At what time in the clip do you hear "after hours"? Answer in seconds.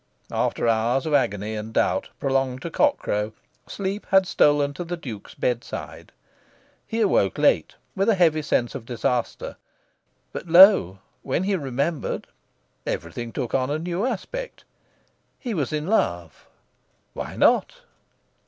0.31-1.05